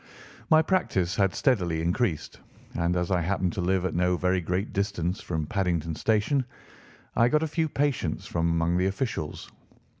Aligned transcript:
My 0.49 0.63
practice 0.63 1.15
had 1.17 1.35
steadily 1.35 1.79
increased, 1.79 2.39
and 2.73 2.95
as 2.97 3.11
I 3.11 3.21
happened 3.21 3.53
to 3.53 3.61
live 3.61 3.85
at 3.85 3.93
no 3.93 4.17
very 4.17 4.41
great 4.41 4.73
distance 4.73 5.21
from 5.21 5.45
Paddington 5.45 5.93
Station, 5.93 6.43
I 7.15 7.27
got 7.29 7.43
a 7.43 7.47
few 7.47 7.69
patients 7.69 8.25
from 8.25 8.49
among 8.49 8.77
the 8.77 8.87
officials. 8.87 9.51